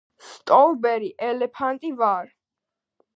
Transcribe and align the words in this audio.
სტოვბერი 0.27 1.11
ელეფანტი 1.27 1.91
ვარ 2.03 2.33